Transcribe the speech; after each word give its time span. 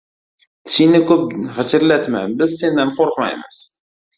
—Tishingni 0.69 1.01
ko‘p 1.11 1.27
g‘ijirlatma, 1.57 2.25
biz 2.41 2.59
sendan 2.63 2.95
qo‘rqmaymiz! 2.97 3.65